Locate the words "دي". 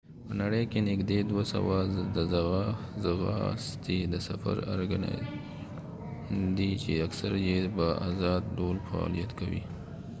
6.57-6.71